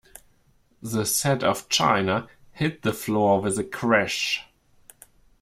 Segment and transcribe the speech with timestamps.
[0.81, 4.41] The set of china hit the floor with a crash.